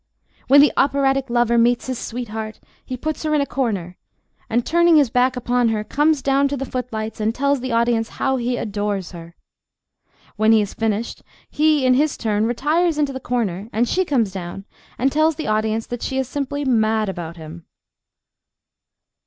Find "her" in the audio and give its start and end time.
3.21-3.35, 5.69-5.83, 9.11-9.35